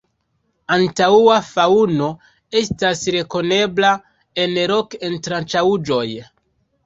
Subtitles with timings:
[0.75, 2.07] Antaŭa faŭno
[2.61, 3.91] estas rekonebla
[4.45, 6.09] en rok-entranĉaĵoj.